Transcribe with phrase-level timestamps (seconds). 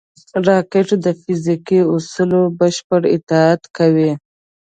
[0.47, 4.11] راکټ د فزیکي اصولو بشپړ اطاعت کوي